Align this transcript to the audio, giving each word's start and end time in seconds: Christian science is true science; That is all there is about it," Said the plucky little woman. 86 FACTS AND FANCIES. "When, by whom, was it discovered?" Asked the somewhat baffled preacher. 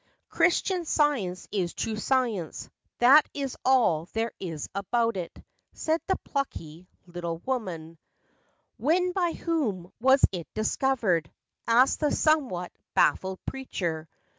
Christian 0.29 0.83
science 0.83 1.47
is 1.51 1.75
true 1.75 1.95
science; 1.95 2.71
That 2.97 3.29
is 3.35 3.55
all 3.63 4.07
there 4.13 4.31
is 4.39 4.67
about 4.73 5.15
it," 5.15 5.43
Said 5.73 6.01
the 6.07 6.15
plucky 6.23 6.87
little 7.05 7.37
woman. 7.45 7.99
86 8.03 8.03
FACTS 8.07 8.17
AND 8.17 8.79
FANCIES. 8.79 8.83
"When, 8.83 9.11
by 9.13 9.33
whom, 9.33 9.93
was 9.99 10.25
it 10.31 10.51
discovered?" 10.55 11.31
Asked 11.67 11.99
the 11.99 12.09
somewhat 12.11 12.71
baffled 12.95 13.45
preacher. 13.45 14.09